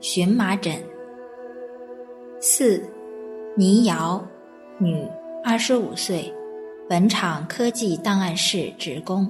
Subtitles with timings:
[0.00, 0.82] 荨麻疹。
[2.40, 2.82] 四，
[3.54, 4.26] 倪瑶，
[4.78, 5.06] 女，
[5.44, 6.32] 二十五岁，
[6.88, 9.28] 本厂科技档案室职工，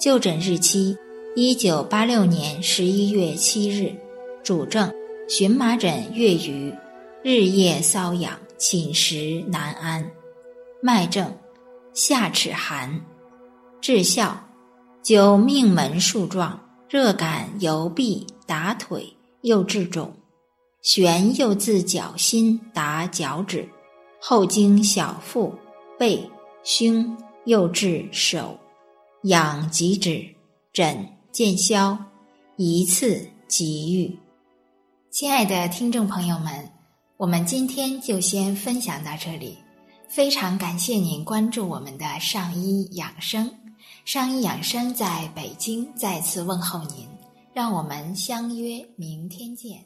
[0.00, 0.96] 就诊日期：
[1.36, 3.94] 一九八六年十一月七日，
[4.42, 4.92] 主症：
[5.28, 6.74] 荨麻疹月余，
[7.22, 10.04] 日夜瘙痒，寝食难安，
[10.82, 11.32] 脉症：
[11.94, 13.00] 下齿寒，
[13.80, 14.36] 治效：
[15.04, 20.12] 灸命门数状，热感由臂达腿，又至肿。
[20.82, 23.68] 旋又自脚心达脚趾，
[24.20, 25.54] 后经小腹、
[25.96, 26.28] 背、
[26.64, 28.58] 胸，又至手，
[29.22, 30.26] 痒即止，
[30.72, 31.96] 疹见消，
[32.56, 34.18] 一次即愈。
[35.10, 36.68] 亲爱的听众朋友们，
[37.16, 39.56] 我们今天就先分享到这里，
[40.08, 43.48] 非常感谢您关注我们的上医养生。
[44.04, 47.06] 上医养生在北京再次问候您，
[47.54, 49.84] 让我们相约明天见。